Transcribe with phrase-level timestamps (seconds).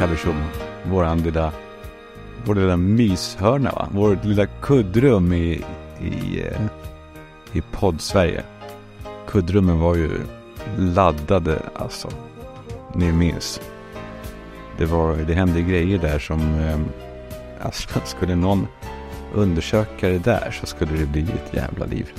[0.00, 0.44] Kallersson,
[0.84, 1.52] våran lilla,
[2.44, 3.88] vår lilla myshörna va?
[3.92, 5.64] Vårt lilla kuddrum i,
[6.00, 6.60] i, eh,
[7.52, 8.42] i podd-Sverige.
[9.26, 10.10] Kuddrummen var ju
[10.78, 12.08] laddade alltså.
[12.94, 13.60] Ni minns.
[14.78, 16.78] Det, var, det hände grejer där som, eh,
[17.66, 18.66] alltså skulle någon
[19.34, 22.12] undersöka det där så skulle det bli ett jävla liv.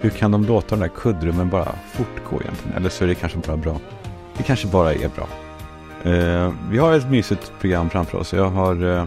[0.00, 2.76] Hur kan de låta de där kuddrummen bara fortgå egentligen?
[2.76, 3.76] Eller så är det kanske bara bra.
[4.36, 5.28] Det kanske bara är bra.
[6.04, 8.32] Eh, vi har ett mysigt program framför oss.
[8.32, 9.04] Jag har eh,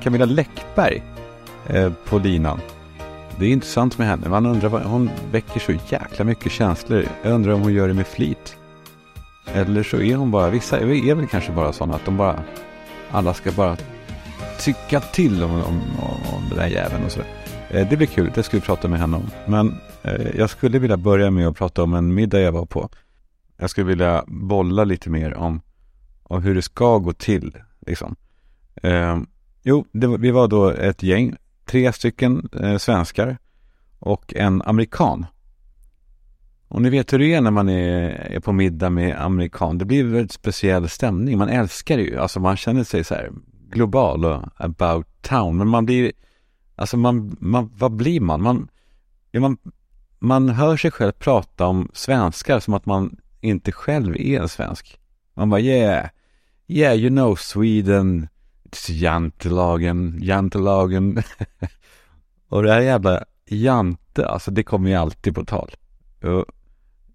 [0.00, 1.02] Camilla Läckberg
[1.66, 2.60] eh, på linan.
[3.38, 4.28] Det är intressant med henne.
[4.28, 7.04] Man undrar vad, hon väcker så jäkla mycket känslor.
[7.22, 8.56] Jag undrar om hon gör det med flit.
[9.54, 12.42] Eller så är hon bara, vissa är väl kanske bara sådana att de bara,
[13.10, 13.76] alla ska bara
[14.60, 15.80] tycka till om, om,
[16.36, 17.28] om den där jäveln och sådär.
[17.70, 19.30] Eh, det blir kul, det ska vi prata med henne om.
[19.46, 22.88] Men eh, jag skulle vilja börja med att prata om en middag jag var på.
[23.56, 25.60] Jag skulle vilja bolla lite mer om,
[26.28, 27.56] och hur det ska gå till.
[27.86, 28.16] Liksom.
[28.74, 29.18] Eh,
[29.62, 33.38] jo, det, vi var då ett gäng, tre stycken eh, svenskar
[33.98, 35.26] och en amerikan.
[36.68, 39.78] Och ni vet hur det är när man är, är på middag med amerikan.
[39.78, 41.38] Det blir en väldigt speciell stämning.
[41.38, 42.18] Man älskar det ju.
[42.18, 43.30] Alltså man känner sig så här
[43.70, 45.56] global och about town.
[45.56, 46.12] Men man blir,
[46.74, 48.42] alltså man, man vad blir man?
[48.42, 48.68] Man,
[49.30, 49.58] ja, man,
[50.18, 55.00] man hör sig själv prata om svenskar som att man inte själv är en svensk.
[55.34, 56.08] Man bara yeah,
[56.66, 58.28] yeah you know Sweden,
[58.64, 61.22] it's jantelagen, jantelagen.
[62.48, 65.70] och det här jävla jante, alltså det kommer ju alltid på tal.
[66.22, 66.44] Och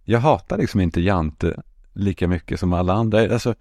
[0.03, 1.61] jag hatar liksom inte jante
[1.93, 3.33] lika mycket som alla andra.
[3.33, 3.55] Alltså,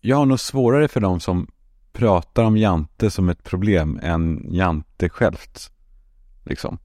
[0.00, 1.46] jag har nog svårare för dem som
[1.92, 5.70] pratar om jante som ett problem än jante självt.
[6.44, 6.78] Liksom.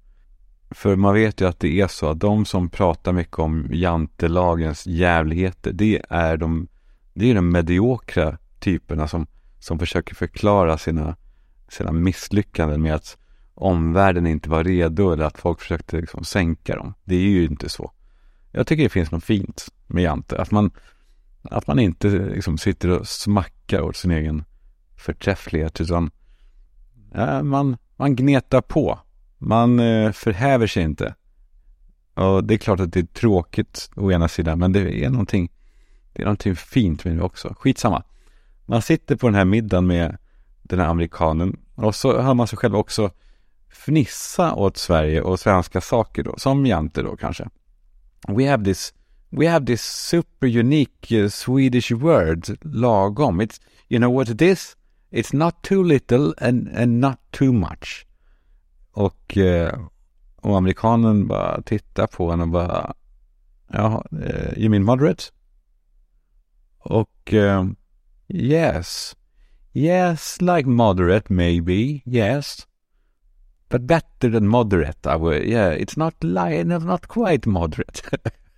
[0.71, 4.87] För man vet ju att det är så att de som pratar mycket om jantelagens
[4.87, 6.67] jävligheter, det är de,
[7.19, 9.27] det är ju de mediokra typerna som,
[9.59, 11.15] som försöker förklara sina,
[11.69, 13.17] sina misslyckanden med att
[13.53, 16.93] omvärlden inte var redo eller att folk försökte liksom sänka dem.
[17.03, 17.91] Det är ju inte så.
[18.51, 20.71] Jag tycker det finns något fint med jante, att man,
[21.41, 24.43] att man inte liksom sitter och smackar åt sin egen
[24.97, 26.11] förträfflighet utan
[27.15, 28.99] äh, man, man gnetar på
[29.39, 31.15] man eh, förhäver sig inte.
[32.13, 35.51] Och det är klart att det är tråkigt å ena sidan, men det är någonting,
[36.13, 37.55] det är någonting fint med det också.
[37.59, 38.03] Skitsamma.
[38.65, 40.17] Man sitter på den här middagen med
[40.63, 43.11] den här amerikanen och så hör man sig själv också
[43.69, 47.49] fnissa åt Sverige och svenska saker då, som Jante då kanske.
[48.27, 48.93] We have this,
[49.29, 53.41] we have this super unique uh, Swedish word, lagom.
[53.41, 54.75] It's, you know what it is?
[55.11, 58.05] It's not too little and, and not too much.
[58.91, 59.79] Och, eh,
[60.35, 62.93] och amerikanen bara tittar på henne och bara,
[63.67, 65.23] ja, eh, you mean moderate?
[66.79, 67.65] Och uh,
[68.27, 69.15] yes,
[69.73, 72.67] yes, like moderate maybe, yes.
[73.69, 78.01] But better than moderate, I would, yeah, it's not like, not quite moderate.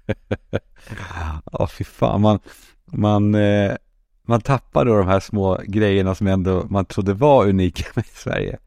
[0.89, 2.39] Ja, oh, fy fan, man,
[2.85, 3.75] man, eh,
[4.23, 8.57] man tappar då de här små grejerna som ändå man trodde var unika med Sverige.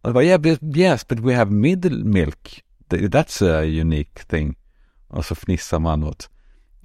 [0.00, 2.64] Och bara, yeah, but, yes, but we have middle milk.
[2.88, 4.56] That's a unique thing.
[5.08, 6.30] Och så fnissar man åt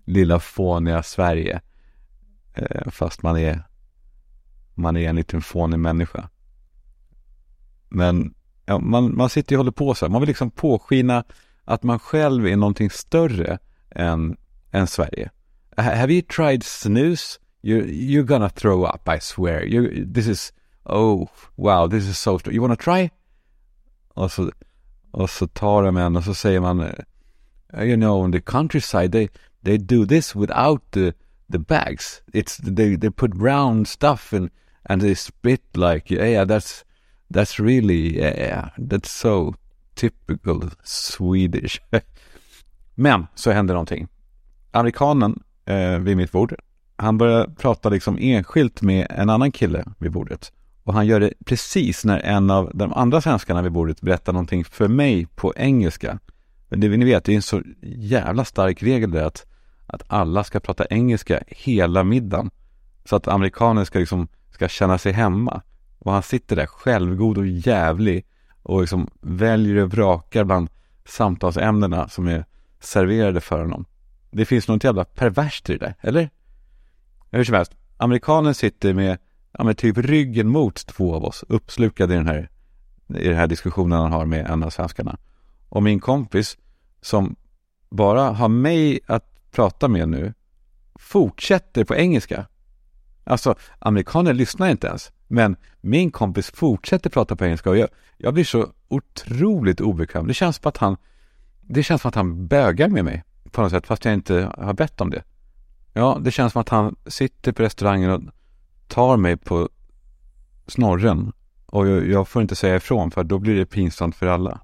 [0.06, 1.62] lilla fåniga Sverige.
[2.54, 3.64] Eh, fast man är,
[4.74, 6.30] man är en liten fånig människa.
[7.90, 8.34] Men
[8.66, 10.12] ja, man, man sitter och håller på så här.
[10.12, 11.24] Man vill liksom påskina
[11.66, 13.60] att man själv är någonting större
[13.92, 14.38] än,
[14.72, 15.32] än Sverige.
[15.78, 17.40] Have you tried snus?
[17.62, 19.64] You, you're gonna throw up, I swear.
[19.66, 20.54] You, this is
[20.86, 22.54] Oh, wow, this is so strong.
[22.54, 23.10] You wanna try?
[24.14, 24.52] Och så,
[25.12, 26.94] och så tar de en och så säger man eh,
[27.84, 29.30] You know, on the countryside they,
[29.64, 31.14] they do this without the,
[31.54, 32.22] the bags.
[32.34, 34.50] It's, they, they put round stuff in
[34.90, 36.84] and they spit like, yeah, that's,
[37.30, 39.56] that's really, yeah, that's so
[39.96, 41.82] typical Swedish.
[42.96, 44.08] Men så händer någonting.
[44.72, 46.56] Amerikanen eh, vid mitt bord,
[46.96, 50.52] han börjar prata liksom enskilt med en annan kille vid bordet.
[50.84, 54.66] Och han gör det precis när en av de andra svenskarna vid bordet berättar någonting
[54.66, 56.20] för mig på engelska.
[56.70, 59.46] Men det ni vet, det är en så jävla stark regel där att,
[59.94, 62.52] att alla ska prata engelska hela middagen.
[63.06, 65.62] Så att amerikanen ska liksom, ska känna sig hemma.
[66.00, 68.26] Och han sitter där självgod och jävlig
[68.64, 70.70] och liksom väljer och vrakar bland
[71.06, 72.46] samtalsämnena som är
[72.80, 73.86] serverade för honom.
[74.32, 76.30] Det finns något jävla perverst i det där, eller?
[77.32, 79.18] Hur som helst, amerikanen sitter med
[79.52, 82.50] ja, men typ ryggen mot två av oss, uppslukad i den här,
[83.08, 85.18] i den här diskussionen han har med en av svenskarna.
[85.70, 86.58] Och min kompis,
[87.02, 87.36] som
[87.90, 90.34] bara har mig att pratar med nu,
[91.00, 92.48] fortsätter på engelska.
[93.24, 95.12] Alltså, amerikaner lyssnar inte ens.
[95.28, 100.28] Men min kompis fortsätter prata på engelska och jag, jag blir så otroligt obekväm.
[100.28, 100.98] Det känns som att han,
[101.62, 104.74] det känns som att han bögar med mig på något sätt, fast jag inte har
[104.74, 105.24] bett om det.
[105.94, 108.22] Ja, det känns som att han sitter på restaurangen och
[108.88, 109.70] tar mig på
[110.68, 111.32] snorren
[111.66, 114.62] och jag, jag får inte säga ifrån för då blir det pinsamt för alla.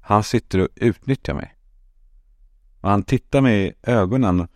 [0.00, 1.55] Han sitter och utnyttjar mig.
[2.86, 4.48] Och han tittar mig i ögonen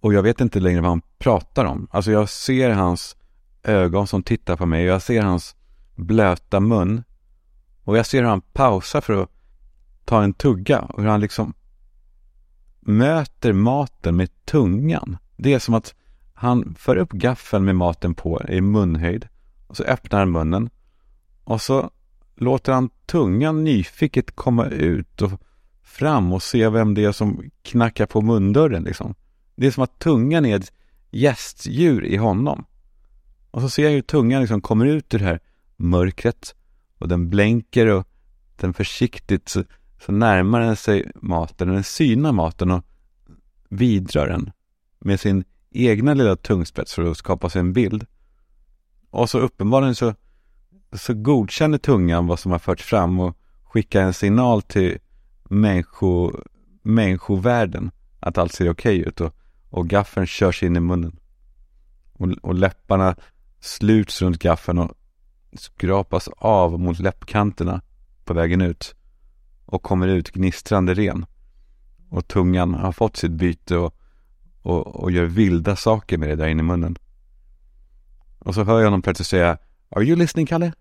[0.00, 1.88] och jag vet inte längre vad han pratar om.
[1.90, 3.16] Alltså jag ser hans
[3.62, 5.56] ögon som tittar på mig och jag ser hans
[5.94, 7.02] blöta mun.
[7.84, 9.30] Och jag ser hur han pausar för att
[10.04, 11.54] ta en tugga och hur han liksom
[12.80, 15.16] möter maten med tungan.
[15.36, 15.94] Det är som att
[16.34, 19.28] han för upp gaffeln med maten på i munhöjd
[19.66, 20.70] och så öppnar han munnen
[21.44, 21.90] och så
[22.34, 25.40] låter han tungan nyfiket komma ut och
[25.90, 29.14] fram och se vem det är som knackar på mundörren liksom.
[29.56, 30.72] Det är som att tungan är ett
[31.10, 32.64] gästdjur i honom.
[33.50, 35.40] Och så ser jag hur tungan liksom kommer ut ur det här
[35.76, 36.54] mörkret
[36.98, 38.08] och den blänker och
[38.56, 39.64] den försiktigt så,
[40.04, 42.84] så närmar den sig maten, den synar maten och
[43.68, 44.50] vidrar den
[44.98, 48.06] med sin egna lilla tungspets för att skapa sig en bild.
[49.10, 50.14] Och så uppenbarligen så,
[50.92, 54.98] så godkänner tungan vad som har förts fram och skickar en signal till
[55.50, 56.32] människo,
[56.82, 59.34] människovärlden att allt ser okej ut och,
[59.70, 61.16] och gaffeln körs in i munnen.
[62.12, 63.16] Och, och läpparna
[63.60, 64.94] sluts runt gaffeln och
[65.52, 67.82] skrapas av mot läppkanterna
[68.24, 68.94] på vägen ut
[69.66, 71.26] och kommer ut gnistrande ren.
[72.08, 73.94] Och tungan har fått sitt byte och,
[74.62, 76.96] och, och gör vilda saker med det där inne i munnen.
[78.38, 79.58] Och så hör jag honom plötsligt säga
[79.88, 80.72] Are you listening, Kalle?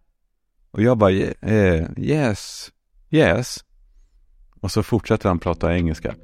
[0.71, 2.71] Och jag bara eh, Yes,
[3.09, 3.63] yes.
[4.61, 6.15] Och så fortsätter han prata engelska.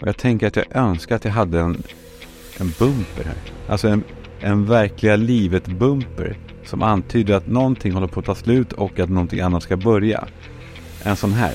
[0.00, 1.82] Och jag tänker att jag önskar att jag hade en,
[2.58, 3.36] en bumper här.
[3.68, 4.04] Alltså en,
[4.40, 6.36] en verkliga livet-bumper.
[6.64, 10.24] Som antyder att någonting håller på att ta slut och att någonting annat ska börja.
[11.02, 11.54] En sån här.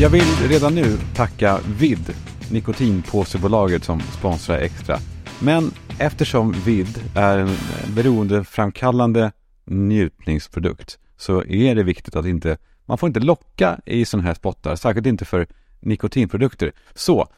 [0.00, 2.14] Jag vill redan nu tacka Vid,
[2.50, 4.98] nikotinpåsebolaget som sponsrar Extra.
[5.40, 7.56] Men eftersom Vid är en
[7.94, 9.32] beroendeframkallande
[9.64, 14.76] njutningsprodukt så är det viktigt att inte, man får inte locka i sådana här spottar,
[14.76, 15.46] särskilt inte för
[15.80, 16.72] nikotinprodukter.
[16.94, 17.28] Så,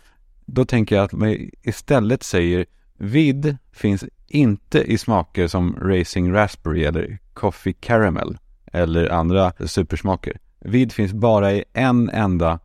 [0.46, 2.66] då tänker jag att man istället säger
[2.98, 8.38] Vid finns inte i smaker som Racing Raspberry eller Coffee Caramel
[8.72, 10.38] eller andra supersmaker.
[10.60, 12.58] Vid finns bara i en enda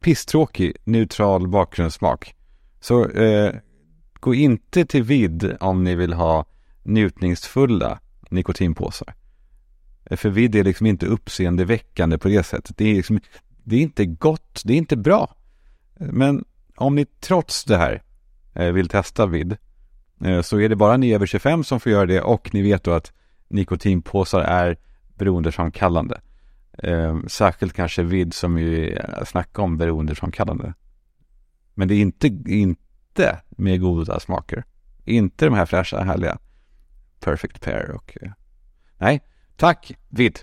[0.00, 2.34] pisstråkig neutral bakgrundssmak.
[2.80, 3.54] Så eh,
[4.12, 6.44] gå inte till vid om ni vill ha
[6.82, 7.98] njutningsfulla
[8.30, 9.14] nikotinpåsar.
[10.04, 12.76] Eh, för vidd är liksom inte uppseendeväckande på det sättet.
[12.76, 13.20] Det är, liksom,
[13.64, 15.36] det är inte gott, det är inte bra.
[16.00, 16.44] Eh, men
[16.76, 18.02] om ni trots det här
[18.54, 19.56] eh, vill testa vidd
[20.42, 22.92] så är det bara ni över 25 som får göra det och ni vet då
[22.92, 23.12] att
[23.48, 24.76] nikotinpåsar är
[25.14, 26.20] beroendeframkallande.
[27.26, 30.74] Särskilt kanske vidd som ju snackar om beroendeframkallande.
[31.74, 34.64] Men det är inte, inte med goda smaker.
[35.04, 36.38] Inte de här fräscha, härliga
[37.20, 38.16] Perfect Pair och...
[38.98, 39.20] Nej,
[39.62, 40.38] tack Vid!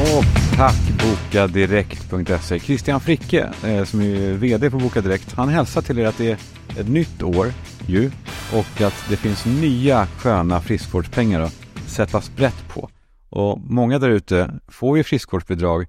[0.00, 0.24] Och
[0.56, 2.58] tack bokadirekt.se.
[2.58, 6.30] Christian Fricke, eh, som är VD på Boka Direkt, han hälsar till er att det
[6.30, 6.38] är
[6.80, 7.52] ett nytt år
[7.86, 8.10] ju
[8.52, 11.54] och att det finns nya sköna friskvårdspengar att
[11.86, 12.90] sätta sprätt på.
[13.28, 15.86] Och många där ute får ju friskvårdsbidrag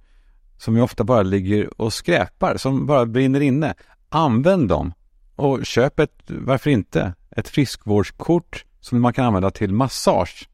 [0.57, 3.73] som ju ofta bara ligger och skräpar, som bara brinner inne.
[4.09, 4.93] Använd dem
[5.35, 10.49] och köp ett, varför inte, ett friskvårdskort som man kan använda till massage.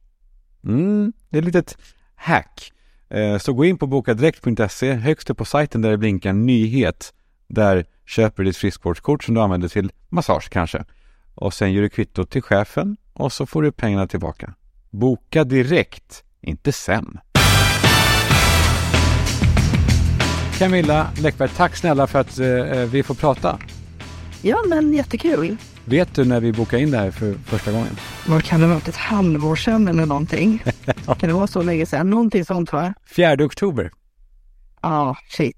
[0.63, 1.77] Mm, det är ett litet
[2.15, 2.71] hack.
[3.09, 7.13] Eh, så gå in på bokadirekt.se, högst upp på sajten där det blinkar nyhet.
[7.47, 10.85] Där köper du ditt friskvårdskort som du använder till massage kanske.
[11.35, 14.53] Och sen gör du kvitto till chefen och så får du pengarna tillbaka.
[14.89, 17.19] Boka direkt inte sen.
[20.57, 23.59] Camilla Läckberg, tack snälla för att eh, eh, vi får prata.
[24.41, 25.57] Ja, men jättekul.
[25.91, 27.97] Vet du när vi bokade in det här för första gången?
[28.27, 28.77] Vad kan det vara?
[28.77, 30.63] Ett halvår sedan eller någonting?
[31.05, 32.09] kan det vara så länge sedan?
[32.09, 32.93] Någonting sånt va?
[33.15, 33.91] 4 oktober.
[34.81, 35.57] Ja, ah, shit.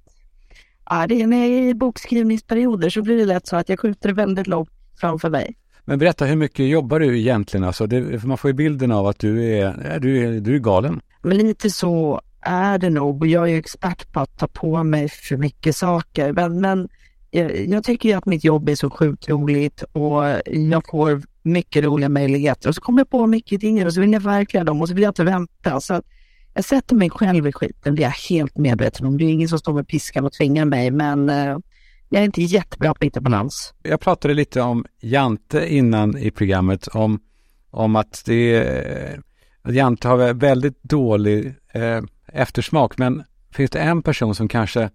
[0.90, 3.80] Ja, det är när jag är i bokskrivningsperioder så blir det lätt så att jag
[3.80, 5.56] skjuter väldigt långt framför mig.
[5.86, 7.64] Men berätta, hur mycket jobbar du egentligen?
[7.64, 11.02] Alltså, det, man får ju bilden av att du är, du är, du är galen.
[11.22, 13.22] Men lite så är det nog.
[13.22, 16.32] Och jag är expert på att ta på mig för mycket saker.
[16.32, 16.90] Men, men
[17.34, 21.84] Eh, jag, tycker ju att mitt jobb är så sjukt roligt och jag får mycket
[21.84, 22.70] roliga möjligheter.
[22.70, 24.94] Och så kommer jag på mycket idéer och så vill jag verkliga dem och så
[24.94, 25.82] vill jag inte vänta.
[25.82, 26.06] Så att
[26.54, 29.18] jag sätter mig själv i skiten, det är jag helt medveten om.
[29.18, 31.58] Det är ingen som står med piskan och tvingar mig, men eh,
[32.10, 33.74] jag är inte jättebra på att hitta balans.
[33.84, 37.20] Jag pratade lite om Jante innan i programmet, om,
[37.70, 39.20] om att det
[39.62, 42.98] att Jante har väldigt dålig eh, eftersmak.
[42.98, 44.90] Men finns det en person som kanske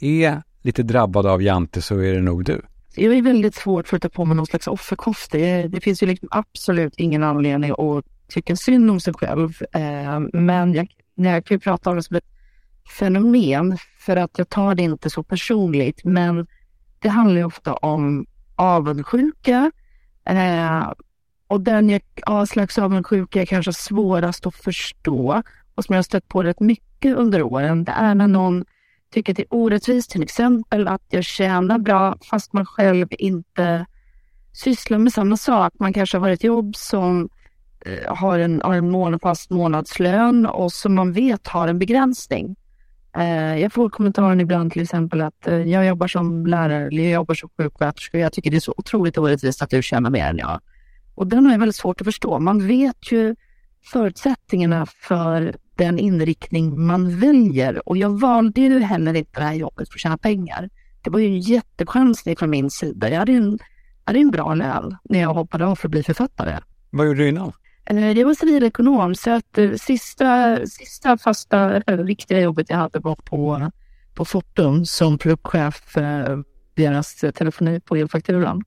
[0.00, 2.62] är lite drabbad av Jante så är det nog du.
[2.94, 5.38] Jag är väldigt svårt för att ta på mig någon slags offerkofta.
[5.68, 9.62] Det finns ju liksom absolut ingen anledning att tycka synd om sig själv.
[9.72, 12.24] Eh, men jag, jag kan ju prata om det som ett
[12.98, 16.04] fenomen för att jag tar det inte så personligt.
[16.04, 16.46] Men
[16.98, 18.26] det handlar ju ofta om
[18.56, 19.70] avundsjuka.
[20.24, 20.92] Eh,
[21.46, 25.42] och den jag, ja, slags avundsjuka är kanske svårast att förstå
[25.74, 27.84] och som jag har stött på rätt mycket under åren.
[27.84, 28.64] Det är när någon
[29.10, 33.86] tycker att det är orättvist, till exempel att jag tjänar bra fast man själv inte
[34.52, 35.72] sysslar med samma sak.
[35.78, 37.28] Man kanske har ett jobb som
[37.86, 42.56] eh, har en, har en fast månadslön och som man vet har en begränsning.
[43.16, 47.12] Eh, jag får kommentaren ibland till exempel att eh, jag jobbar som lärare eller jag
[47.12, 50.26] jobbar som sjuksköterska och jag tycker det är så otroligt orättvist att du tjänar mer
[50.26, 50.60] än jag.
[51.14, 52.38] Och den har jag väldigt svårt att förstå.
[52.38, 53.36] Man vet ju
[53.92, 57.88] förutsättningarna för den inriktning man väljer.
[57.88, 60.70] Och jag valde ju heller inte det här jobbet för att tjäna pengar.
[61.02, 63.10] Det var ju en jättechansning från min sida.
[63.10, 63.58] Jag hade en,
[64.04, 66.58] hade en bra lön när jag hoppade av för att bli författare.
[66.90, 67.52] Vad gjorde du innan?
[67.86, 73.14] Eh, det var civilekonom, så att eh, sista, sista fasta, riktiga jobbet jag hade var
[73.14, 73.70] på,
[74.14, 75.94] på Fortum som produktchef
[76.74, 78.62] deras telefoni på elfakturan.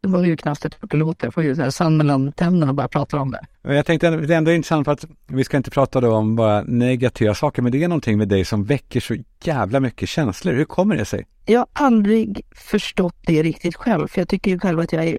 [0.00, 1.22] Det var ju knappt ett låt.
[1.22, 3.74] Jag får ju så här sand mellan tänderna och bara prata om det.
[3.74, 6.62] Jag tänkte det är ändå intressant för att vi ska inte prata då om bara
[6.62, 10.52] negativa saker, men det är någonting med dig som väcker så jävla mycket känslor.
[10.52, 11.26] Hur kommer det sig?
[11.46, 15.18] Jag har aldrig förstått det riktigt själv, för jag tycker ju själv att jag är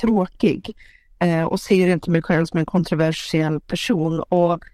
[0.00, 0.76] tråkig
[1.18, 4.20] eh, och ser inte mig själv som en kontroversiell person.
[4.20, 4.64] Och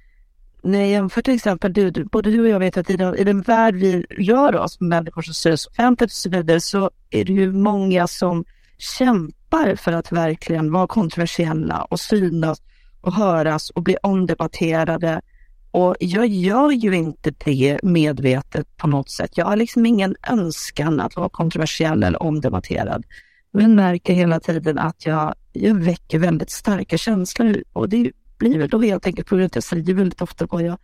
[0.63, 3.25] när jag jämför till exempel, du, både du och jag vet att i den, i
[3.25, 7.33] den värld vi rör oss, människor som syns offentligt och så vidare, så är det
[7.33, 8.45] ju många som
[8.81, 12.63] kämpar för att verkligen vara kontroversiella och synas
[13.01, 15.21] och höras och bli omdebatterade.
[15.71, 19.31] Och jag gör ju inte det medvetet på något sätt.
[19.37, 23.05] Jag har liksom ingen önskan att vara kontroversiell eller omdebatterad.
[23.53, 28.69] Men märker hela tiden att jag, jag väcker väldigt starka känslor och det blir väl
[28.69, 30.79] då helt enkelt på grund av att jag säger väldigt ofta vad jag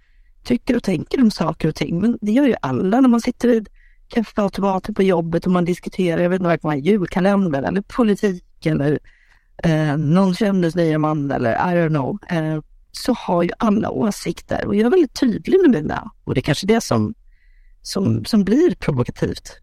[0.45, 2.01] tycker och tänker om saker och ting.
[2.01, 3.69] Men det gör ju alla när man sitter vid
[4.09, 8.99] kaffeautomater på jobbet och man diskuterar, jag vet inte vad julkalender eller politik eller
[9.63, 12.19] eh, någon kändes nya man eller I don't know.
[12.31, 12.61] Eh,
[12.93, 16.11] så har ju alla åsikter och jag är väldigt tydlig med mina.
[16.25, 17.15] Och det är kanske det som,
[17.83, 19.61] som, som blir provokativt.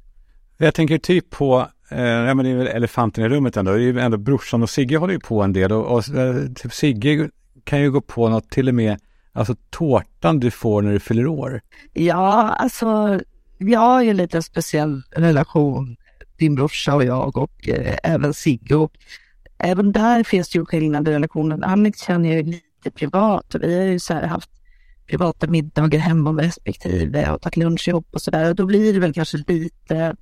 [0.58, 3.78] Jag tänker typ på, eh, ja men det är väl elefanten i rummet ändå, det
[3.78, 6.74] är ju ändå brorsan och Sigge håller ju på en del och, och eh, typ
[6.74, 7.30] Sigge
[7.64, 9.00] kan ju gå på något till och med,
[9.32, 11.62] alltså tårtan du får när du fyller år.
[11.94, 13.20] Ja, alltså
[13.64, 15.96] vi har ju en lite speciell relation,
[16.38, 18.76] din brorsa och jag och eh, även Sigge.
[18.76, 18.94] Och
[19.58, 21.64] även där finns det ju skillnader i relationen.
[21.64, 24.50] Alex känner jag lite privat och vi har ju så haft
[25.08, 28.50] privata middagar hemma med respektive och tagit lunch ihop och sådär.
[28.50, 30.16] Och då blir det väl kanske lite,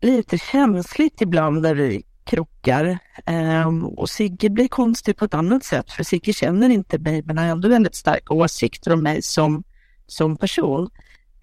[0.00, 2.98] lite känsligt ibland när vi krockar.
[3.66, 7.38] Um, och Sigge blir konstig på ett annat sätt för Sigge känner inte mig men
[7.38, 9.62] har ändå väldigt starka åsikter om mig som,
[10.06, 10.90] som person.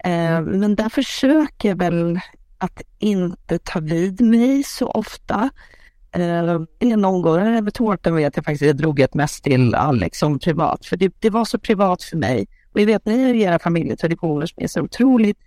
[0.04, 2.20] Eh, men där försöker jag väl
[2.58, 5.50] att inte ta vid mig så ofta.
[6.12, 6.60] Eh,
[6.96, 10.86] någon gång över tårtan vet jag faktiskt, jag drog ett mest till Alex som privat,
[10.86, 12.46] för det, det var så privat för mig.
[12.72, 15.38] Och jag vet, ni har era familjetraditioner som är så otroligt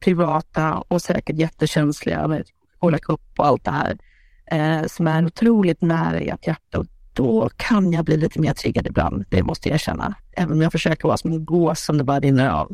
[0.00, 2.44] privata och säkert jättekänsliga med
[2.78, 3.98] hålla Cup och allt det här,
[4.46, 6.78] eh, som är otroligt nära ert hjärta.
[6.78, 10.14] Och då kan jag bli lite mer triggad ibland, det måste jag erkänna.
[10.36, 12.72] Även om jag försöker vara som en gås som det bara rinner av.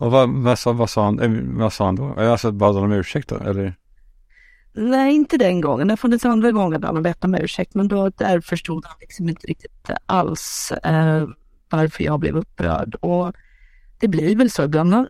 [0.00, 2.14] Och vad, vad, sa, vad, sa, han, eh, vad sa han då?
[2.18, 3.74] Alltså bad han om ursäkt då, eller?
[4.72, 5.88] Nej, inte den gången.
[5.88, 8.96] Det har funnits andra gånger där han bett om ursäkt, men då där förstod han
[9.00, 11.28] liksom inte riktigt alls eh,
[11.70, 12.94] varför jag blev upprörd.
[12.94, 13.32] Och
[13.98, 15.08] det blir väl så ibland.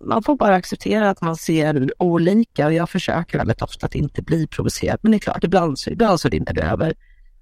[0.00, 4.22] Man får bara acceptera att man ser olika och jag försöker väldigt ofta att inte
[4.22, 4.98] bli provocerad.
[5.02, 6.94] Men det är klart, ibland så, ibland så rinner det över.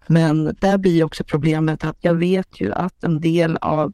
[0.07, 3.93] Men där blir också problemet att jag vet ju att en del av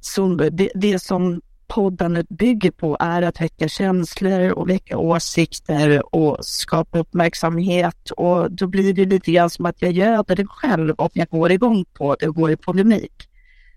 [0.00, 6.36] som, det, det som poddandet bygger på är att väcka känslor och väcka åsikter och
[6.40, 8.10] skapa uppmärksamhet.
[8.10, 11.52] Och då blir det lite grann som att jag göder det själv och jag går
[11.52, 13.28] igång på det och går i polemik.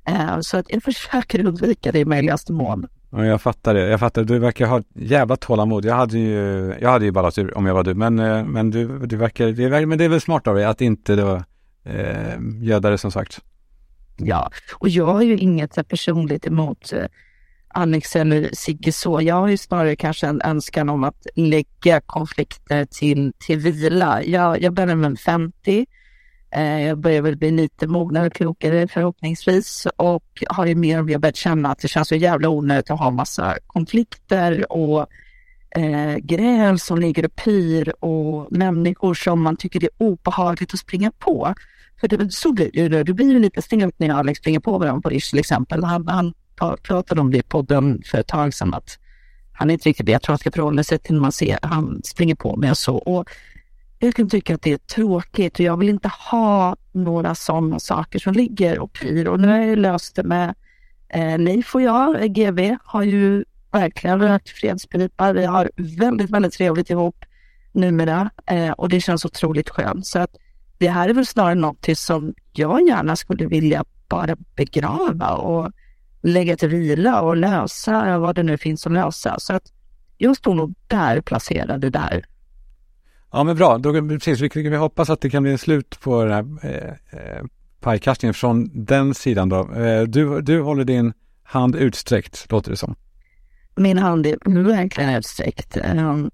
[0.10, 2.88] Uh, så att jag försöker undvika det i möjligaste mån.
[3.12, 3.88] Ja, jag fattar det.
[3.88, 4.24] Jag fattar.
[4.24, 5.86] Du verkar ha jävla tålamod.
[5.86, 7.93] Jag hade ju, jag hade ju bara tur om jag var du.
[7.93, 10.81] Men, eh, men du, du verkar, det, men det är väl smart av dig att
[10.81, 11.43] inte då
[11.84, 13.41] eh, göda det som sagt.
[14.17, 16.93] Ja, och jag har ju inget personligt emot
[17.73, 19.21] Annex Alex eller Sigge så.
[19.21, 24.23] Jag har ju snarare kanske en önskan om att lägga konflikter till, till vila.
[24.23, 25.85] Jag, jag börjar med 50.
[26.51, 31.05] Eh, jag börjar väl bli lite mognare och klokare förhoppningsvis och har ju mer och
[31.05, 35.07] mer börjat känna att det känns så jävla onödigt att ha massa konflikter och
[35.75, 40.79] eh, gräl som ligger och pyr och människor som man tycker det är obehagligt att
[40.79, 41.53] springa på.
[42.01, 43.03] För det, så blir det ju.
[43.03, 45.83] Det blir ju lite stelt när Alex springer på varandra på Rish till exempel.
[45.83, 46.33] Han, han
[46.83, 48.99] pratade om det i podden för ett tag sedan att
[49.53, 51.59] han inte riktigt det jag tror att han ska förhålla sig till när man ser
[51.61, 52.95] han springer på mig och så.
[52.95, 53.29] Och
[53.99, 58.19] jag kan tycka att det är tråkigt och jag vill inte ha några sådana saker
[58.19, 59.27] som ligger och pyr.
[59.27, 60.55] Och nu har jag löst det med
[61.09, 65.33] eh, NIF och jag, GB, har ju verkligen rökt fredspipa.
[65.33, 67.25] Vi har väldigt, väldigt trevligt ihop
[67.71, 70.05] numera eh, och det känns otroligt skönt.
[70.05, 70.35] Så att
[70.77, 75.71] det här är väl snarare något som jag gärna skulle vilja bara begrava och
[76.21, 79.35] lägga till vila och lösa vad det nu finns att lösa.
[79.39, 79.63] Så att
[80.17, 82.25] jag står nog där placerade där.
[83.31, 86.23] Ja men bra, då, precis, vi, vi hoppas att det kan bli en slut på
[86.23, 87.43] den här eh, eh,
[87.79, 89.73] pajkastningen från den sidan då.
[89.73, 92.95] Eh, du, du håller din hand utsträckt, låter det som.
[93.75, 95.77] Min hand är verkligen utsträckt.
[95.77, 96.31] Um,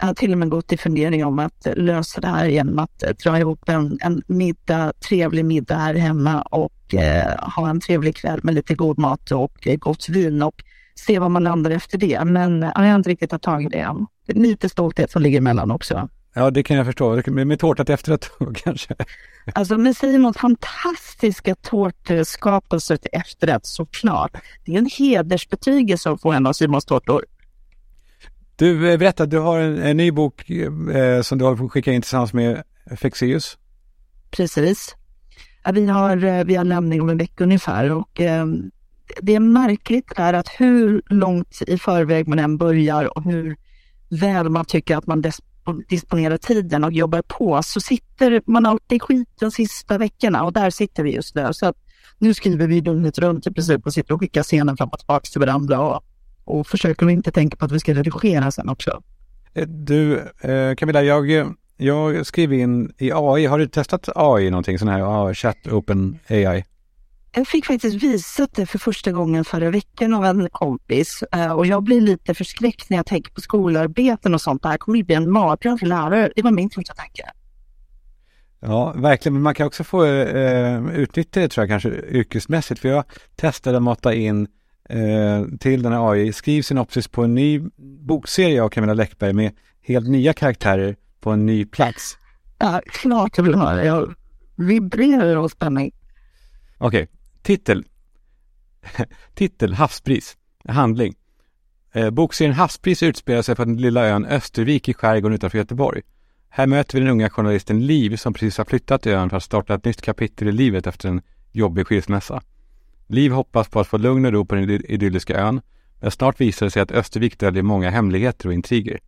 [0.00, 2.98] jag har till och med gått i fundering om att lösa det här genom att
[3.24, 8.40] dra ihop en, en middag, trevlig middag här hemma och eh, ha en trevlig kväll
[8.42, 10.62] med lite god mat och eh, gott vin och
[10.94, 12.24] se vad man landar efter det.
[12.24, 14.06] Men eh, jag har inte riktigt tagit tag i det än.
[14.26, 16.08] Det är lite stolthet som ligger emellan också.
[16.34, 17.22] Ja, det kan jag förstå.
[17.26, 18.94] Med, tårtat efterrätt kanske?
[19.54, 24.36] Alltså med Simons fantastiska tårtskapelse till efterrätt såklart.
[24.64, 27.24] Det är en hedersbetygelse att få en av Simons tårtor.
[28.60, 31.70] Du, eh, berätta, du har en, en ny bok eh, som du håller på att
[31.70, 32.62] skicka in tillsammans med
[32.96, 33.58] Fexeus.
[34.30, 34.96] Precis.
[35.64, 38.46] Ja, vi, har, eh, vi har lämning om en vecka ungefär och eh,
[39.20, 43.56] det är märkligt där att hur långt i förväg man än börjar och hur
[44.08, 45.24] väl man tycker att man
[45.88, 50.70] disponerar tiden och jobbar på så sitter man alltid skit de sista veckorna och där
[50.70, 51.48] sitter vi just nu.
[51.52, 51.76] Så att
[52.18, 55.24] nu skriver vi dygnet runt i princip och sitter och skickar scenen fram och tillbaka
[55.32, 56.04] till varandra och
[56.44, 59.02] och försöker inte tänka på att vi ska redigera sen också.
[59.54, 63.46] Eh, du, eh, Camilla, jag, jag skriver in i AI.
[63.46, 66.64] Har du testat AI någonting, sån här uh, Chat Open AI?
[67.32, 71.66] Jag fick faktiskt visat det för första gången förra veckan av en kompis eh, och
[71.66, 74.62] jag blir lite förskräckt när jag tänker på skolarbeten och sånt.
[74.62, 76.32] Det här kommer ju bli en mardröm för lärare.
[76.36, 77.22] Det var min första tanke.
[78.60, 79.32] Ja, verkligen.
[79.34, 82.80] Men man kan också få eh, utnyttja det tror jag kanske yrkesmässigt.
[82.80, 83.04] För jag
[83.36, 84.48] testade att mata in
[85.58, 86.32] till den här AI.
[86.32, 87.60] Skriv synopsis på en ny
[88.06, 92.18] bokserie av Camilla Läckberg med helt nya karaktärer på en ny plats.
[92.58, 93.84] Ja, klart jag vill ha det.
[93.84, 94.14] Jag
[94.56, 95.92] vibrerar av spänning.
[96.78, 97.06] Okej, okay.
[97.42, 97.84] titel.
[99.34, 100.36] titel Havsbris.
[100.68, 101.14] Handling.
[101.92, 106.02] Eh, bokserien Havsbris utspelar sig på den lilla ön Östervik i skärgården utanför Göteborg.
[106.48, 109.42] Här möter vi den unga journalisten Liv som precis har flyttat till ön för att
[109.42, 111.22] starta ett nytt kapitel i livet efter en
[111.52, 112.42] jobbig skilsmässa.
[113.10, 115.60] Liv hoppas på att få lugn och ro på den idylliska ön,
[116.00, 119.00] men snart visar det sig att Östervik döljer många hemligheter och intriger.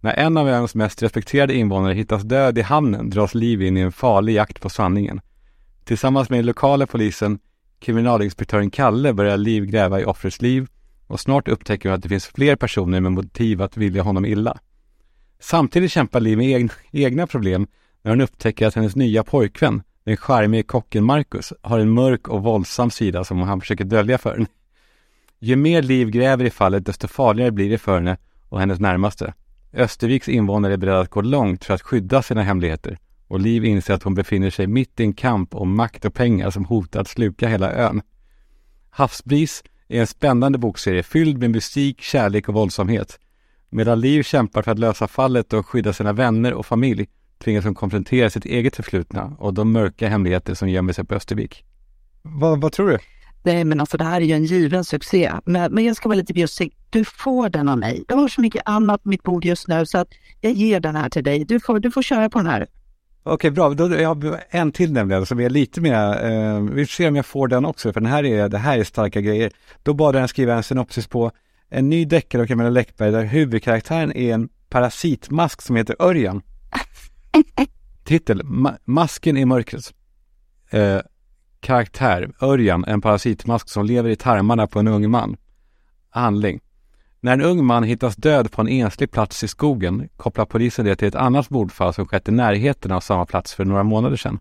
[0.00, 3.80] När en av öns mest respekterade invånare hittas död i hamnen dras Liv in i
[3.80, 5.20] en farlig jakt på sanningen.
[5.84, 7.38] Tillsammans med den lokala polisen,
[7.80, 10.66] kriminalinspektören Kalle, börjar Liv gräva i offrets liv
[11.06, 14.58] och snart upptäcker hon att det finns fler personer med motiv att vilja honom illa.
[15.40, 17.66] Samtidigt kämpar Liv med egna problem
[18.02, 22.42] när hon upptäcker att hennes nya pojkvän, den charmige kocken Marcus har en mörk och
[22.42, 24.46] våldsam sida som han försöker dölja för henne.
[25.38, 28.16] Ju mer Liv gräver i fallet, desto farligare blir det för henne
[28.48, 29.34] och hennes närmaste.
[29.72, 33.94] Österviks invånare är beredda att gå långt för att skydda sina hemligheter och Liv inser
[33.94, 37.08] att hon befinner sig mitt i en kamp om makt och pengar som hotar att
[37.08, 38.02] sluka hela ön.
[38.90, 43.18] Havsbris är en spännande bokserie fylld med musik, kärlek och våldsamhet.
[43.70, 47.08] Medan Liv kämpar för att lösa fallet och skydda sina vänner och familj
[47.44, 51.64] tvingas hon konfrontera sitt eget förflutna och de mörka hemligheter som gömmer sig på Östervik.
[52.22, 52.98] Vad, vad tror du?
[53.42, 55.32] Nej, men alltså det här är ju en given succé.
[55.44, 56.76] Men, men jag ska vara lite bjussig.
[56.90, 58.04] Du får den av mig.
[58.08, 60.08] Jag har så mycket annat på mitt bord just nu så att
[60.40, 61.44] jag ger den här till dig.
[61.44, 62.66] Du får, du får köra på den här.
[63.22, 63.70] Okej, bra.
[63.74, 67.16] Då, jag har en till nämligen som är lite mer, eh, vi får se om
[67.16, 69.52] jag får den också, för den här är, det här är starka grejer.
[69.82, 71.30] Då bad jag skriva en synopsis på
[71.70, 76.42] en ny deckare av Camilla Läckberg där huvudkaraktären är en parasitmask som heter Örjan.
[78.04, 79.94] Titel, Ma Masken i mörkret.
[80.70, 80.98] Eh,
[81.60, 85.36] karaktär, Örjan, en parasitmask som lever i tarmarna på en ung man.
[86.10, 86.60] Handling.
[87.20, 90.96] När en ung man hittas död på en enslig plats i skogen kopplar polisen det
[90.96, 94.38] till ett annat mordfall som skett i närheten av samma plats för några månader sedan.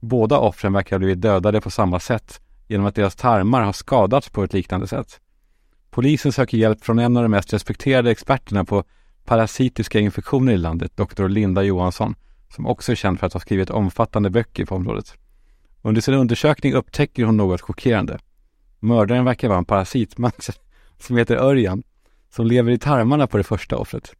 [0.00, 4.28] Båda offren verkar ha blivit dödade på samma sätt genom att deras tarmar har skadats
[4.28, 5.20] på ett liknande sätt.
[5.90, 8.84] Polisen söker hjälp från en av de mest respekterade experterna på
[9.24, 12.14] parasitiska infektioner i landet, doktor Linda Johansson,
[12.54, 15.14] som också är känd för att ha skrivit omfattande böcker på området.
[15.82, 18.18] Under sin undersökning upptäcker hon något chockerande.
[18.80, 20.50] Mördaren verkar vara en parasitmax
[20.98, 21.82] som heter Örjan,
[22.30, 24.12] som lever i tarmarna på det första offret.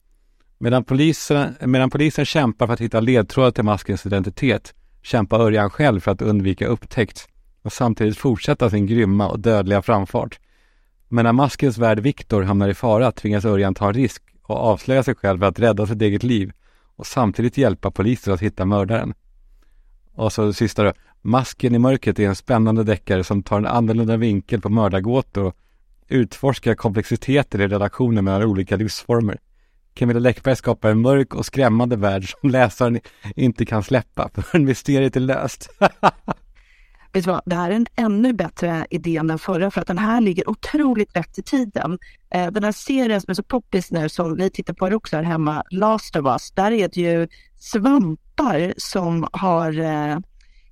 [0.58, 6.00] Medan polisen, medan polisen kämpar för att hitta ledtrådar till maskens identitet kämpar Örjan själv
[6.00, 7.28] för att undvika upptäckt
[7.62, 10.38] och samtidigt fortsätta sin grymma och dödliga framfart.
[11.08, 15.02] Men när maskens värd Viktor hamnar i fara tvingas Örjan ta en risk och avslöja
[15.02, 16.52] sig själv för att rädda sitt eget liv
[17.02, 19.14] och samtidigt hjälpa polisen att hitta mördaren.
[20.14, 20.92] Och så det sista då.
[21.22, 25.56] Masken i mörkret är en spännande deckare som tar en annorlunda vinkel på mördargåtor och
[26.08, 29.38] utforskar komplexiteter i relationer mellan olika livsformer.
[29.94, 33.00] Camilla Läckberg skapar en mörk och skrämmande värld som läsaren
[33.36, 35.70] inte kan släppa förrän mysteriet är löst.
[37.12, 39.86] Vet du vad, det här är en ännu bättre idé än den förra för att
[39.86, 41.98] den här ligger otroligt rätt i tiden.
[42.30, 45.22] Eh, den här serien som är så poppis nu som vi tittar på också här
[45.22, 50.18] hemma, Last of Us, där är det ju svampar som har eh,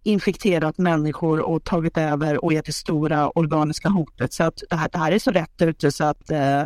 [0.02, 4.32] infekterat människor och tagit över och är det stora organiska hotet.
[4.32, 6.64] Så att det här, det här är så rätt ute så att eh,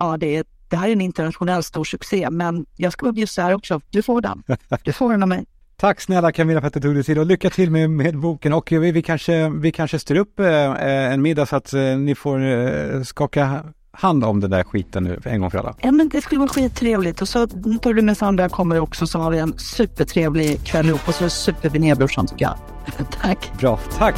[0.00, 2.30] ja, det, är, det här är en internationell stor succé.
[2.30, 3.80] Men jag ska vara bjussa här också.
[3.90, 4.42] Du får den.
[4.84, 5.44] Du får den av mig.
[5.84, 8.52] Tack snälla Camilla för att du tog dig tid och lycka till med, med boken
[8.52, 12.14] och vi, vi, kanske, vi kanske styr upp eh, en middag så att eh, ni
[12.14, 15.76] får eh, skaka hand om den där skiten nu en gång för alla.
[15.80, 19.18] Ja men det skulle vara skittrevligt och så tar du med Sandra kommer också så
[19.18, 22.56] har vi en supertrevlig kväll ihop och så super vi ner brorsan tycker jag.
[23.22, 23.52] Tack.
[23.58, 24.16] Bra, tack.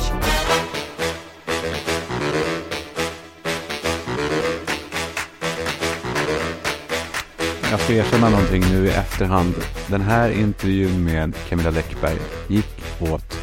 [7.71, 9.55] Jag ska erkänna någonting nu i efterhand.
[9.87, 13.39] Den här intervjun med Camilla Läckberg gick åt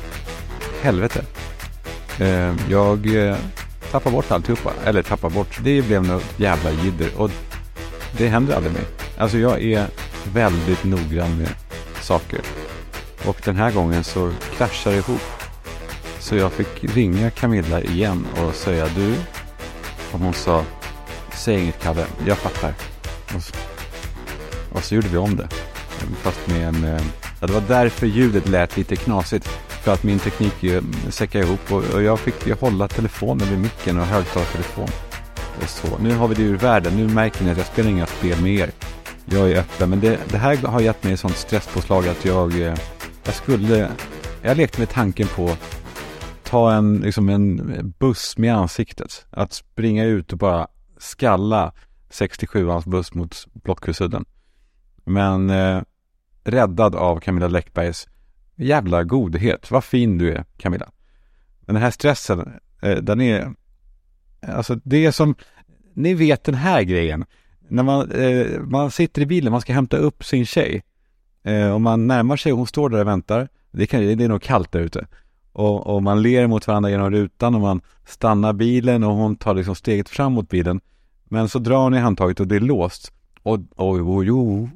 [0.82, 1.26] helvete.
[2.20, 3.38] Ehm, jag eh,
[3.92, 4.74] tappade bort alltihopa.
[4.86, 7.10] Eller tappade bort, det blev något jävla jidder.
[7.18, 7.32] Och
[8.18, 8.84] det händer aldrig mig.
[9.18, 9.88] Alltså jag är
[10.34, 11.50] väldigt noggrann med
[12.02, 12.40] saker.
[13.26, 15.22] Och den här gången så kraschar det ihop.
[16.20, 19.16] Så jag fick ringa Camilla igen och säga du.
[20.12, 20.64] Och hon sa,
[21.34, 22.74] säg inget Kalle, jag fattar.
[24.74, 25.48] Och så, gjorde vi om det.
[26.22, 27.02] Fast med en, eh,
[27.40, 29.48] ja, det var därför ljudet lät lite knasigt.
[29.68, 33.60] För att min teknik eh, säckade ihop och, och jag fick ju hålla telefonen vid
[33.60, 34.90] micken och högtalartelefon.
[35.62, 35.98] Och så.
[35.98, 36.98] Nu har vi det ur världen.
[36.98, 38.72] Nu märker ni att jag spelar inga spel med er.
[39.26, 39.90] Jag är öppen.
[39.90, 42.76] Men det, det här har gett mig ett sånt stresspåslag att jag, eh,
[43.24, 43.92] jag skulle...
[44.42, 45.56] Jag lekte med tanken på
[46.44, 49.26] ta en, liksom en buss med ansiktet.
[49.30, 51.74] Att springa ut och bara skalla
[52.12, 54.26] 67ans buss mot Blockhusudden.
[55.04, 55.82] Men eh,
[56.44, 58.08] räddad av Camilla Läckbergs
[58.56, 59.72] jävla godhet.
[59.72, 60.90] Vad fin du är Camilla.
[61.66, 63.54] Den här stressen, eh, den är,
[64.48, 65.36] alltså det är som,
[65.94, 67.26] ni vet den här grejen.
[67.68, 70.84] När man, eh, man sitter i bilen, man ska hämta upp sin tjej.
[71.44, 73.50] Eh, och man närmar sig och hon står där och väntar.
[73.72, 75.08] Det, kan, det är nog kallt där ute.
[75.54, 79.54] Och, och, man ler mot varandra genom rutan och man stannar bilen och hon tar
[79.54, 80.82] liksom steget fram mot bilen.
[81.24, 83.12] Men så drar hon i handtaget och det är låst.
[83.44, 84.70] Och, och, och, och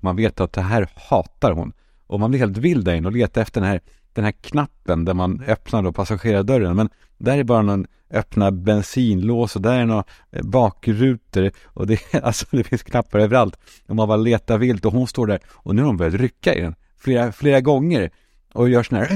[0.00, 1.72] man vet att det här hatar hon.
[2.06, 3.80] Och man blir helt vild där inne och letar efter den här,
[4.12, 6.76] den här knappen där man öppnar då passagerardörren.
[6.76, 6.88] Men
[7.18, 12.46] där är bara någon öppna bensinlås och där är några eh, bakrutor och det, alltså
[12.50, 13.58] det finns knappar överallt.
[13.86, 16.54] Och man bara letar vilt och hon står där och nu har hon börjat rycka
[16.54, 18.10] i den flera, flera gånger
[18.52, 19.06] och gör sån här,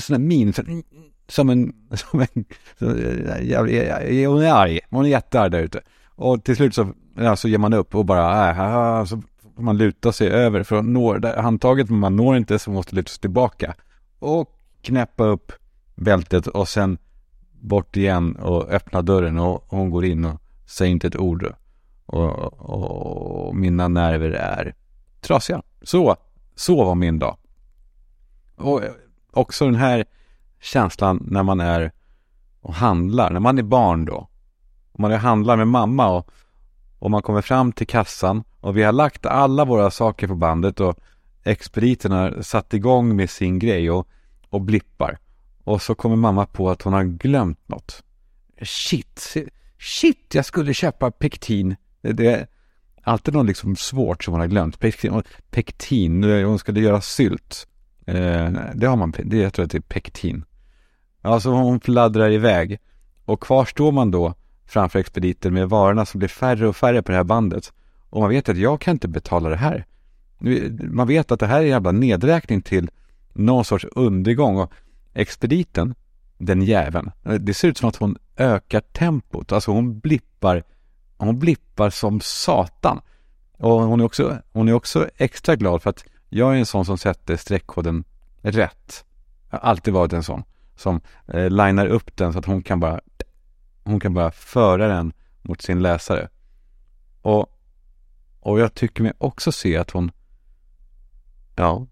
[0.00, 0.82] sån här min, sån,
[1.28, 2.44] som en, som en,
[2.78, 3.06] som, eh,
[4.22, 5.80] eh, hon är arg, hon är jättearg där ute.
[6.18, 9.22] Och till slut så, ja, så ger man upp och bara, äh, så
[9.56, 12.94] får man luta sig över för att nå handtaget, men man når inte så måste
[12.94, 13.74] luta sig tillbaka.
[14.18, 15.52] Och knäppa upp
[15.94, 16.98] bältet och sen
[17.60, 21.54] bort igen och öppna dörren och hon går in och säger inte ett ord.
[22.06, 24.74] Och, och, och mina nerver är
[25.20, 25.62] trasiga.
[25.82, 26.16] Så,
[26.54, 27.36] så var min dag.
[28.56, 28.82] Och
[29.32, 30.04] också den här
[30.60, 31.92] känslan när man är
[32.60, 34.28] och handlar, när man är barn då.
[35.00, 36.30] Man är handlar med mamma och,
[36.98, 40.80] och man kommer fram till kassan och vi har lagt alla våra saker på bandet
[40.80, 40.98] och
[41.44, 44.08] expediten har satt igång med sin grej och,
[44.48, 45.18] och blippar.
[45.64, 48.02] Och så kommer mamma på att hon har glömt något.
[48.62, 49.36] Shit,
[49.78, 51.76] shit, jag skulle köpa pektin.
[52.02, 52.46] Det, det är
[53.02, 54.78] alltid något liksom svårt som hon har glömt.
[54.78, 57.68] Pektin, pektin hon skulle göra sylt.
[58.06, 60.44] Eh, det har man, det, jag tror att det är pektin.
[61.22, 62.78] Alltså hon fladdrar iväg.
[63.24, 64.34] Och kvar står man då
[64.68, 67.72] framför expediten med varorna som blir färre och färre på det här bandet.
[68.10, 69.86] Och man vet att jag kan inte betala det här.
[70.90, 72.90] Man vet att det här är en jävla nedräkning till
[73.32, 74.72] någon sorts undergång och
[75.14, 75.94] expediten,
[76.38, 79.52] den jäveln, det ser ut som att hon ökar tempot.
[79.52, 80.62] Alltså hon blippar
[81.18, 83.00] hon blippar som satan.
[83.56, 86.84] Och hon är, också, hon är också extra glad för att jag är en sån
[86.84, 88.04] som sätter streckkoden
[88.40, 89.04] rätt.
[89.50, 90.42] Jag har alltid varit en sån
[90.76, 93.00] som eh, linar upp den så att hon kan bara
[93.88, 96.28] hon kan bara föra den mot sin läsare.
[97.22, 97.46] Och,
[98.40, 100.10] och jag tycker mig också se att hon
[101.56, 101.86] ja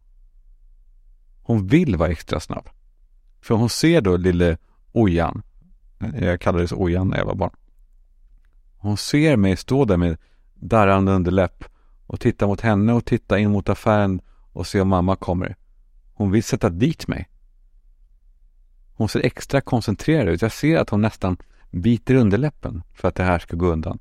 [1.47, 2.69] hon vill vara extra snabb.
[3.41, 4.59] För hon ser då lille
[4.93, 5.43] Ojan.
[6.21, 7.57] Jag kallades Ojan när jag var barn.
[8.77, 10.17] Hon ser mig stå där med
[10.55, 11.65] darrande underläpp
[12.07, 14.21] och titta mot henne och titta in mot affären
[14.53, 15.57] och se om mamma kommer.
[16.15, 17.29] Hon vill sätta dit mig.
[18.95, 20.43] Hon ser extra koncentrerad ut.
[20.43, 21.37] Jag ser att hon nästan
[21.71, 23.99] biter underläppen för att det här ska gå undan.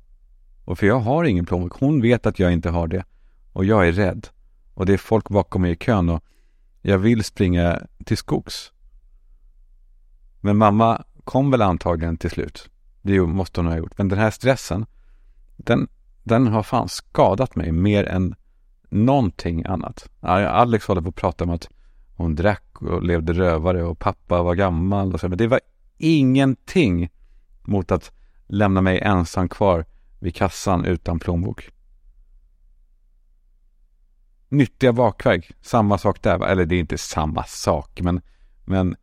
[0.64, 1.72] Och för jag har ingen plånbok.
[1.80, 3.04] Hon vet att jag inte har det.
[3.52, 4.28] Och jag är rädd.
[4.74, 6.24] Och det är folk bakom mig i kön och
[6.82, 8.72] jag vill springa till skogs.
[10.40, 12.70] Men mamma kom väl antagligen till slut.
[13.02, 13.98] Det måste hon ha gjort.
[13.98, 14.86] Men den här stressen,
[15.56, 15.88] den,
[16.22, 18.34] den har fan skadat mig mer än
[18.88, 20.08] någonting annat.
[20.20, 21.68] Alex håller på att prata om att
[22.16, 25.28] hon drack och levde rövare och pappa var gammal och så.
[25.28, 25.60] Men det var
[25.98, 27.10] ingenting
[27.66, 28.12] mot att
[28.46, 29.84] lämna mig ensam kvar
[30.18, 31.70] vid kassan utan plånbok.
[34.48, 36.46] Nyttiga bakverk, samma sak där.
[36.46, 38.20] Eller det är inte samma sak, men,
[38.64, 38.96] men,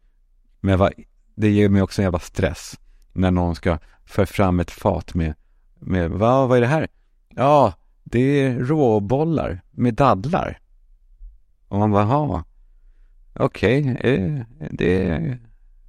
[0.59, 0.93] men vad,
[1.35, 2.79] det ger mig också en jävla stress
[3.13, 5.33] när någon ska föra fram ett fat med,
[5.79, 6.45] med Va?
[6.47, 6.87] vad är det här?
[7.29, 7.73] Ja,
[8.03, 10.59] det är råbollar med dadlar.
[11.67, 12.43] Och man bara, ja,
[13.33, 15.09] okej, okay, det, det,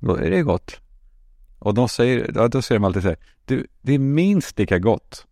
[0.00, 0.80] är det gott.
[1.64, 4.78] Och de säger, ja, då säger de alltid så här, du, det är minst lika
[4.78, 5.26] gott.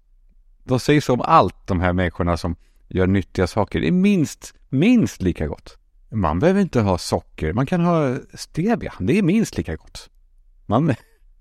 [0.64, 2.56] De säger så om allt, de här människorna som
[2.88, 3.80] gör nyttiga saker.
[3.80, 5.78] Det är minst, minst lika gott.
[6.10, 8.92] Man behöver inte ha socker, man kan ha stevia.
[8.98, 10.10] Det är minst lika gott.
[10.66, 10.94] Man,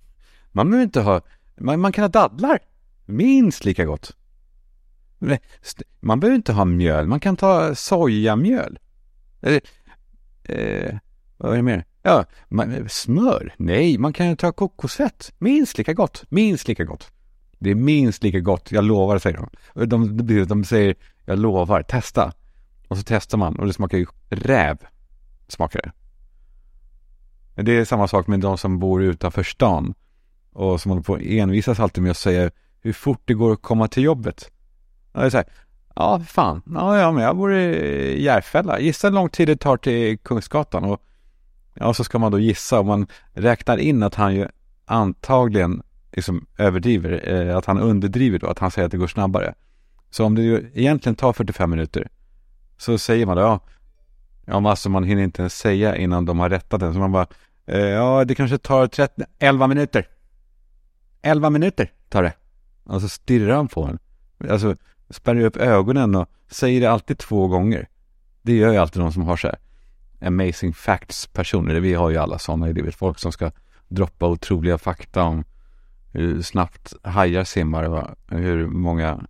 [0.51, 1.21] man behöver inte ha,
[1.55, 2.59] man, man kan ha dadlar.
[3.05, 4.15] Minst lika gott.
[5.99, 8.79] Man behöver inte ha mjöl, man kan ta sojamjöl.
[9.41, 9.61] Eller
[10.43, 10.97] eh,
[11.37, 11.85] vad är det mer?
[12.01, 13.53] Ja, man, smör?
[13.57, 15.33] Nej, man kan ju ta kokosfett.
[15.37, 16.23] Minst lika gott.
[16.29, 17.11] Minst lika gott.
[17.59, 19.85] Det är minst lika gott, jag lovar, säger de.
[19.85, 22.33] De, de, de säger, jag lovar, testa.
[22.87, 24.77] Och så testar man och det smakar ju räv.
[25.47, 25.91] Smakar det.
[27.63, 29.93] Det är samma sak med de som bor utanför stan.
[30.53, 33.87] Och som håller på envisas alltid med att säga hur fort det går att komma
[33.87, 34.51] till jobbet.
[35.11, 35.47] Och det är så här,
[35.95, 38.79] ja fan, ja, ja men jag bor i Järfälla.
[38.79, 40.83] Gissa hur lång tid det tar till Kungsgatan.
[40.83, 41.01] Och
[41.81, 44.47] Ja, så ska man då gissa om man räknar in att han ju
[44.85, 49.53] antagligen liksom överdriver, eh, att han underdriver då, att han säger att det går snabbare.
[50.09, 52.07] Så om det ju egentligen tar 45 minuter
[52.77, 53.59] så säger man då, ja,
[54.45, 56.93] ja alltså man hinner inte ens säga innan de har rättat den.
[56.93, 57.27] Så man bara,
[57.65, 60.07] eh, ja det kanske tar 30, 11 minuter.
[61.21, 62.33] 11 minuter tar det.
[62.83, 63.99] Och så stirrar han på en.
[64.51, 64.75] Alltså
[65.09, 67.87] spärrar upp ögonen och säger det alltid två gånger.
[68.41, 69.57] Det gör ju alltid de som har så här
[70.21, 71.79] amazing facts-personer.
[71.79, 72.95] Vi har ju alla sådana i livet.
[72.95, 73.51] Folk som ska
[73.87, 75.43] droppa otroliga fakta om
[76.13, 79.25] hur snabbt hajar simmar och hur många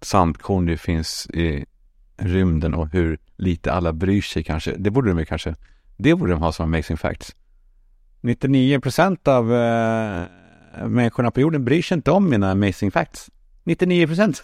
[0.00, 1.64] sandkorn det finns i
[2.16, 4.74] rymden och hur lite alla bryr sig kanske.
[4.76, 5.54] Det borde de kanske,
[5.96, 7.34] det borde de ha som amazing facts.
[8.20, 10.26] 99 procent av eh,
[10.86, 13.30] människorna på jorden bryr sig inte om mina amazing facts.
[13.64, 14.42] 99 procent.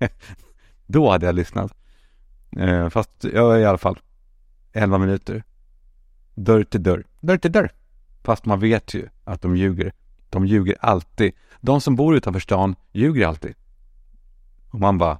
[0.86, 1.72] Då hade jag lyssnat.
[2.56, 3.98] Eh, fast jag i alla fall.
[4.72, 5.44] 11 minuter.
[6.34, 7.04] Dörr till dörr.
[7.20, 7.72] Dörr till dörr.
[8.22, 9.92] Fast man vet ju att de ljuger.
[10.30, 11.32] De ljuger alltid.
[11.60, 13.54] De som bor utanför stan ljuger alltid.
[14.70, 15.18] Och man bara,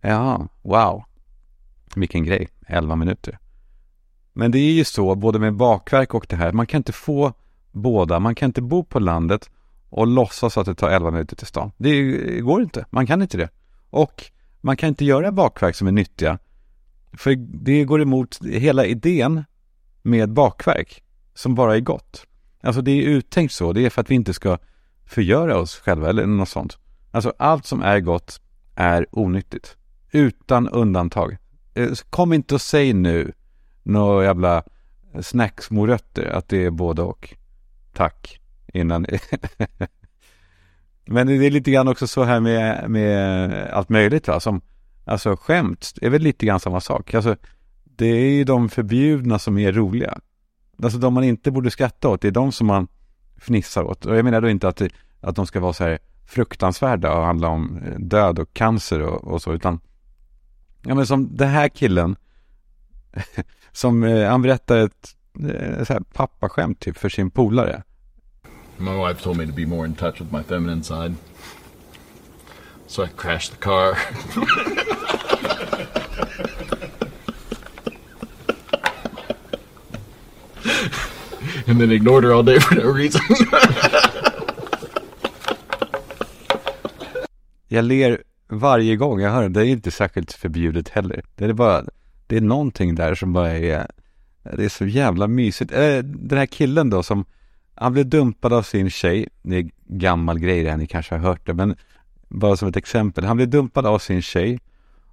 [0.00, 1.04] ja, wow.
[1.94, 2.48] Vilken grej.
[2.66, 3.38] 11 minuter.
[4.32, 7.32] Men det är ju så, både med bakverk och det här, man kan inte få
[7.72, 8.18] båda.
[8.18, 9.50] Man kan inte bo på landet
[9.88, 11.72] och låtsas att det tar 11 minuter till stan.
[11.76, 12.86] Det går inte.
[12.90, 13.48] Man kan inte det.
[13.90, 14.24] Och
[14.60, 16.38] man kan inte göra bakverk som är nyttiga
[17.12, 19.44] för det går emot hela idén
[20.02, 21.02] med bakverk
[21.34, 22.26] som bara är gott.
[22.62, 24.58] Alltså det är uttänkt så, det är för att vi inte ska
[25.06, 26.78] förgöra oss själva eller något sånt.
[27.10, 28.40] Alltså allt som är gott
[28.74, 29.76] är onyttigt.
[30.12, 31.36] Utan undantag.
[31.74, 33.32] Eh, kom inte och säg nu
[33.82, 34.62] några jävla
[35.20, 37.34] snacksmorötter att det är både och.
[37.92, 38.40] Tack.
[38.72, 39.06] Innan.
[41.06, 44.40] Men det är lite grann också så här med, med allt möjligt va.
[44.40, 44.60] Som
[45.08, 47.14] Alltså skämt är väl lite grann samma sak.
[47.14, 47.36] Alltså,
[47.84, 50.18] det är ju de förbjudna som är roliga.
[50.82, 52.88] Alltså de man inte borde skratta åt, det är de som man
[53.36, 54.06] fnissar åt.
[54.06, 54.82] Och jag menar då inte att,
[55.20, 59.24] att de ska vara så här fruktansvärda och handla om eh, död och cancer och,
[59.24, 59.80] och så, utan
[60.82, 62.16] ja men som den här killen
[63.72, 67.82] som eh, han berättar ett eh, så här pappaskämt typ för sin polare.
[68.76, 71.14] My wife told me to be more in touch with my feminine side.
[72.86, 73.98] So I crashed the car.
[81.66, 83.20] and then ignored her all day for no reason.
[87.68, 89.48] Jag ler varje gång jag hör det.
[89.48, 91.24] Det är inte särskilt förbjudet heller.
[91.36, 91.84] Det är bara,
[92.26, 93.86] det är någonting där som bara är,
[94.42, 95.72] det är så jävla mysigt.
[95.72, 97.24] Eh, den här killen då som,
[97.74, 99.28] han blev dumpad av sin tjej.
[99.42, 101.54] Det är gammal grej det här, ni kanske har hört det.
[101.54, 101.76] Men
[102.28, 103.24] bara som ett exempel.
[103.24, 104.60] Han blev dumpad av sin tjej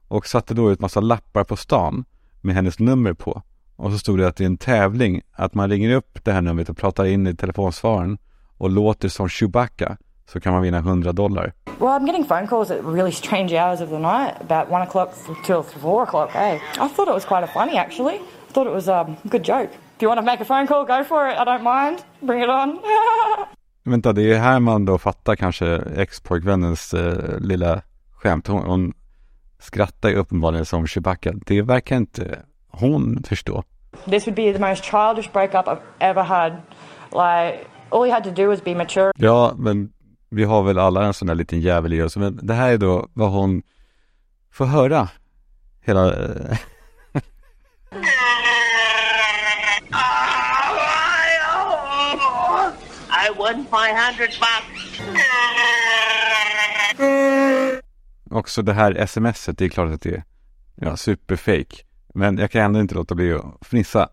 [0.08, 2.06] och satte då ut massa lappar på stan
[2.42, 3.42] med hennes nummer på.
[3.76, 6.42] Och så stod det att det är en tävling, att man ringer upp det här
[6.42, 8.18] numret och pratar in i telefonsvararen
[8.58, 11.54] och låter som Chewbacca så kan man vinna 100 dollar.
[11.80, 15.10] Well, I'm getting phone calls at really strange hours of the night, about one o'clock
[15.46, 16.30] till four o'clock.
[16.32, 18.16] Hey, I thought it was quite a funny actually.
[18.16, 19.70] I thought it was um, a good joke.
[19.96, 21.38] If you want to make a phone call, go for it.
[21.38, 21.98] I don't mind.
[22.20, 22.80] Bring it on.
[23.84, 28.48] Vänta, det är här man då fattar kanske ex-pojkvännens eh, lilla skämt.
[28.48, 28.94] Hon, hon
[29.60, 31.34] skrattar ju uppenbarligen som Chewbacca.
[31.46, 32.40] Det verkar inte
[32.80, 33.64] hon förstå.
[34.10, 36.52] this would be the most childish breakup I've ever had.
[37.12, 39.12] Like, all you had to do was be mature.
[39.18, 39.90] Ja, men
[40.30, 42.18] vi har väl alla en sån där liten jävel i oss.
[42.18, 43.62] Men det här är då vad hon
[44.52, 45.10] får höra
[45.82, 46.14] hela...
[46.14, 46.58] eh,
[53.26, 55.02] I won 500 bucks.
[58.32, 60.24] Också det här smset, det är klart att det är
[60.76, 61.76] ja, superfake.
[62.16, 64.10] Men jag kan ändå inte låta bli att fnissa.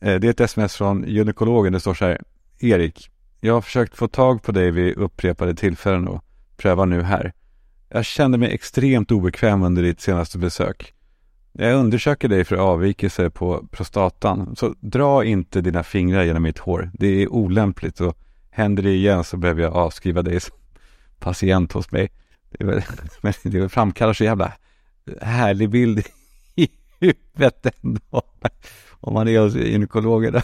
[0.00, 1.72] Eh, det är ett sms från gynekologen.
[1.72, 2.22] Det står så här.
[2.58, 6.24] Erik, jag har försökt få tag på dig vid upprepade tillfällen och
[6.56, 7.32] prövar nu här.
[7.88, 10.94] Jag kände mig extremt obekväm under ditt senaste besök.
[11.52, 16.90] Jag undersöker dig för avvikelse på prostatan, så dra inte dina fingrar genom mitt hår.
[16.94, 18.18] Det är olämpligt och
[18.50, 20.56] händer det igen så behöver jag avskriva dig som
[21.18, 22.10] patient hos mig.
[22.50, 22.82] Det, väl,
[23.42, 24.52] det framkallar så jävla
[25.20, 26.06] härlig bild
[27.00, 28.22] huvudet ändå.
[29.00, 30.42] Om man är hos gynekologen och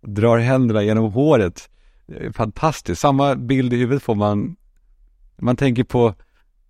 [0.00, 1.70] drar händerna genom håret.
[2.06, 3.00] Det är fantastiskt.
[3.00, 4.56] Samma bild i huvudet får man.
[5.36, 6.14] Man tänker på,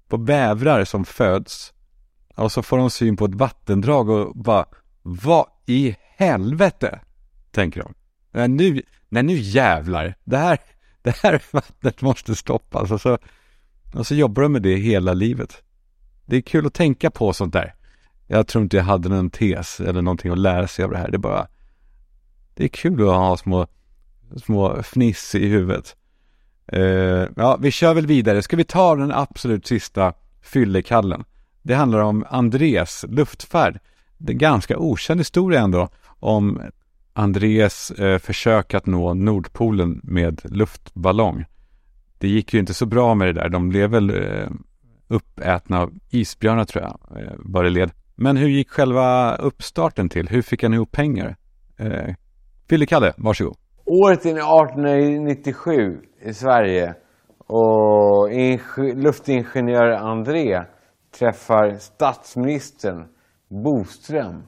[0.09, 1.73] på bävrar som föds.
[2.35, 4.67] Och så får de syn på ett vattendrag och bara,
[5.03, 7.01] vad i helvete?
[7.51, 7.95] Tänker de.
[8.33, 10.15] Nej nu, nej nu jävlar.
[10.25, 10.59] Det här,
[11.03, 12.91] det här vattnet måste stoppas.
[12.91, 13.19] Och så,
[13.95, 15.63] och så jobbar de med det hela livet.
[16.27, 17.75] Det är kul att tänka på sånt där.
[18.27, 21.11] Jag tror inte jag hade någon tes eller någonting att lära sig av det här.
[21.11, 21.47] Det är bara,
[22.55, 23.67] det är kul att ha små,
[24.37, 25.97] små fniss i huvudet.
[26.73, 28.43] Uh, ja, vi kör väl vidare.
[28.43, 31.25] Ska vi ta den absolut sista fyllekallen?
[31.63, 33.81] Det handlar om Andres luftfärd.
[34.19, 35.89] Det är en ganska okänd historia ändå
[36.21, 36.61] om
[37.13, 41.45] Andres uh, eh, försök att nå Nordpolen med luftballong.
[42.19, 43.49] Det gick ju inte så bra med det där.
[43.49, 44.49] De blev väl uh,
[45.09, 47.91] uppätna av isbjörnar tror jag, eh, vad det led.
[48.17, 50.29] Men hur gick själva uppstarten till?
[50.29, 51.37] Hur fick han ihop pengar?
[51.79, 52.15] Eh,
[52.69, 53.57] Fille-Kalle, varsågod.
[53.87, 56.95] Året är 1897 i Sverige
[57.47, 58.29] och
[58.95, 60.63] luftingenjör André
[61.19, 63.05] träffar statsministern
[63.65, 64.43] Boström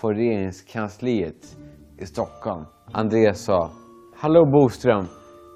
[0.00, 1.56] på regeringskansliet
[1.98, 2.64] i Stockholm.
[2.92, 3.70] André sa
[4.16, 5.06] Hallå Boström,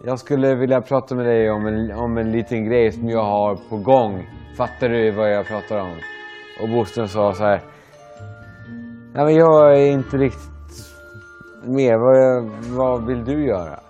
[0.05, 3.57] jag skulle vilja prata med dig om en, om en liten grej som jag har
[3.71, 4.27] på gång.
[4.57, 5.97] Fattar du vad jag pratar om?
[6.63, 7.61] Och Boström sa så här
[9.15, 10.55] Nej men jag är inte riktigt
[11.65, 11.99] med.
[11.99, 12.45] Vad,
[12.77, 13.81] vad vill du göra?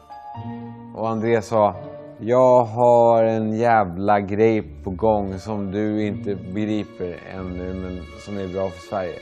[0.95, 1.75] Och André sa,
[2.19, 8.49] jag har en jävla grej på gång som du inte begriper ännu, men som är
[8.49, 9.19] bra för Sverige.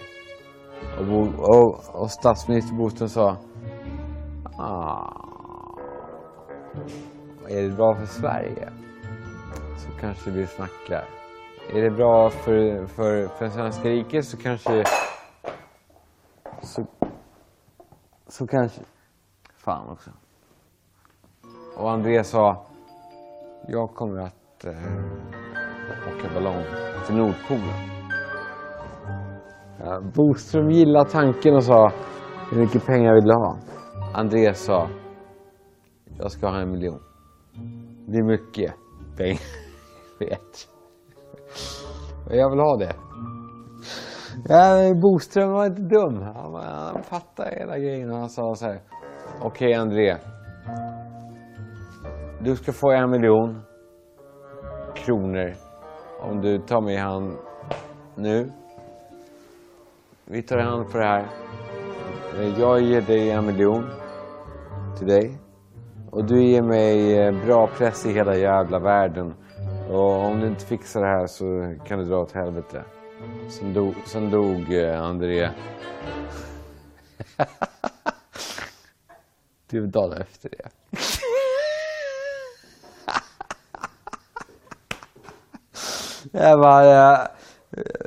[0.99, 3.37] Och, Bo, och, och statsminister Boström sa,
[4.59, 5.13] ah,
[7.49, 8.69] är det bra för Sverige?
[9.79, 11.22] Så kanske vi snackar.
[11.71, 14.85] Är det bra för, för, för svenska riket så kanske
[16.63, 16.87] så,
[18.29, 18.81] så kanske...
[19.57, 20.11] Fan också.
[21.77, 22.67] Och André sa,
[23.69, 24.73] jag kommer att eh,
[26.09, 26.65] åka ballong
[27.07, 27.93] till Nordpolen.
[29.79, 31.93] Ja, Boström gillade tanken och sa,
[32.51, 33.59] hur mycket pengar vill du ha?
[34.15, 34.89] André sa,
[36.19, 37.01] jag ska ha en miljon.
[38.09, 38.75] Det är mycket
[39.17, 39.41] pengar.
[40.19, 40.69] Vet.
[42.35, 42.95] Jag vill ha det.
[44.49, 46.23] Ja, Boström var inte dum.
[46.23, 48.81] Han, han fattade hela grejen och han sa så här.
[49.43, 50.17] Okej André.
[52.41, 53.63] Du ska få en miljon
[54.95, 55.53] kronor
[56.21, 57.37] om du tar mig i hand
[58.15, 58.51] nu.
[60.25, 61.27] Vi tar i hand på det här.
[62.39, 63.85] Eh, jag ger dig en miljon
[64.99, 65.39] till dig.
[66.11, 69.35] Och du ger mig eh, bra press i hela jävla världen.
[69.93, 72.85] Och om du inte fixar det här så kan du dra åt helvete.
[73.49, 75.51] Sen dog, sen dog eh, André.
[79.71, 80.69] typ dagen efter det.
[86.33, 87.19] Det var eh,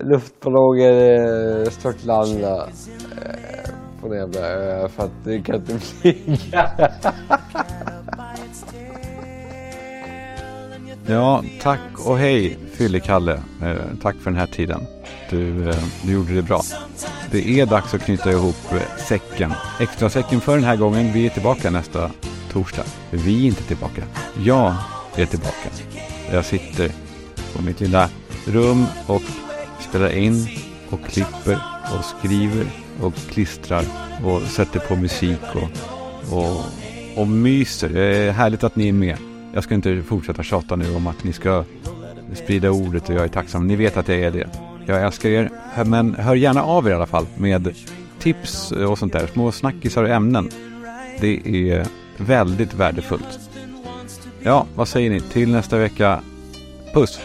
[0.01, 2.69] luftballonger eh, störtlanda eh,
[4.01, 6.71] på en jävla ö för att det kan inte flyga.
[11.07, 13.33] Ja, tack och hej Fyllekalle.
[13.61, 14.87] Eh, tack för den här tiden.
[15.29, 16.61] Du, eh, du gjorde det bra.
[17.31, 19.53] Det är dags att knyta ihop eh, säcken.
[19.79, 21.13] Extra säcken för den här gången.
[21.13, 22.11] Vi är tillbaka nästa
[22.51, 22.83] torsdag.
[23.11, 24.03] Vi är inte tillbaka.
[24.43, 24.73] Jag
[25.15, 25.69] är tillbaka.
[26.31, 26.91] Jag sitter
[27.55, 28.09] på mitt lilla
[28.45, 29.23] rum och
[29.89, 30.47] spelar in
[30.89, 31.59] och klipper
[31.97, 32.65] och skriver
[33.01, 33.85] och klistrar
[34.23, 35.69] och sätter på musik och,
[36.37, 36.63] och,
[37.15, 37.89] och myser.
[37.89, 39.17] Det är härligt att ni är med.
[39.55, 41.63] Jag ska inte fortsätta tjata nu om att ni ska
[42.33, 43.67] sprida ordet och jag är tacksam.
[43.67, 44.49] Ni vet att jag är det.
[44.85, 45.49] Jag älskar er,
[45.85, 47.75] men hör gärna av er i alla fall med
[48.19, 49.27] tips och sånt där.
[49.27, 50.49] Små snackisar och ämnen.
[51.19, 51.85] Det är
[52.17, 53.39] väldigt värdefullt.
[54.41, 55.21] Ja, vad säger ni?
[55.21, 56.19] Till nästa vecka.
[56.93, 57.19] Puss!